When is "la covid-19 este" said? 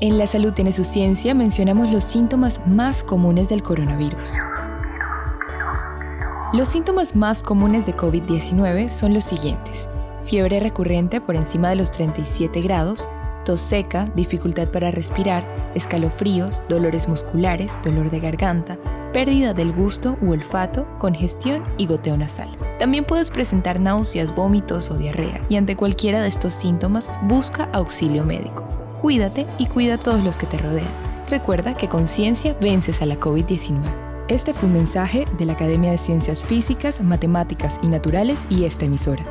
33.06-34.52